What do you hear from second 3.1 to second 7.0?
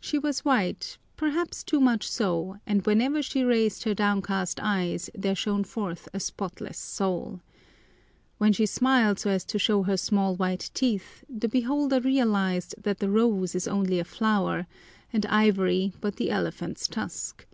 she raised her downcast eyes there shone forth a spotless